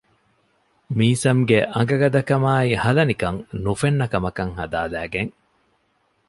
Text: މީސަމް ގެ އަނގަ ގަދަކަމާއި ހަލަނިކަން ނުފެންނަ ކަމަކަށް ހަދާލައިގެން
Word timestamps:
މީސަމް 0.97 1.41
ގެ 1.49 1.57
އަނގަ 1.73 1.95
ގަދަކަމާއި 2.01 2.71
ހަލަނިކަން 2.83 3.39
ނުފެންނަ 3.63 4.05
ކަމަކަށް 4.13 4.53
ހަދާލައިގެން 4.59 5.31